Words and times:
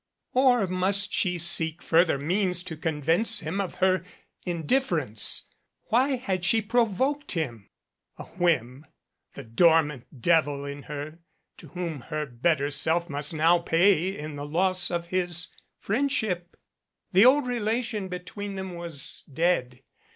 Or 0.33 0.65
must 0.65 1.13
she 1.13 1.37
seek 1.37 1.83
further 1.83 2.17
means 2.17 2.63
to 2.63 2.75
convince 2.75 3.41
him 3.41 3.61
of 3.61 3.75
her 3.75 4.03
indifference? 4.47 5.45
Why 5.89 6.15
had 6.15 6.43
she 6.43 6.59
provoked 6.59 7.33
him? 7.33 7.69
A 8.17 8.23
whim 8.23 8.87
the 9.35 9.43
dormant 9.43 10.07
devil 10.19 10.65
in 10.65 10.81
her 10.89 11.19
to 11.57 11.67
whom 11.67 11.99
her 12.09 12.25
better 12.25 12.71
self 12.71 13.11
must 13.11 13.35
now 13.35 13.59
pay 13.59 14.17
in 14.17 14.37
the 14.37 14.47
loss 14.47 14.89
of 14.89 15.09
his 15.09 15.49
friendship. 15.77 16.57
The 17.11 17.23
old 17.23 17.45
relation 17.45 18.07
between 18.07 18.55
them 18.55 18.73
was 18.73 19.23
dead. 19.31 19.83